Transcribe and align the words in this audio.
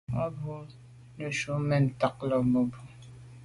A 0.21 0.23
bwô 0.35 0.55
neju’ 1.17 1.53
men 1.67 1.83
ntag 1.91 2.15
là 2.29 2.37
mebwô. 2.51 2.81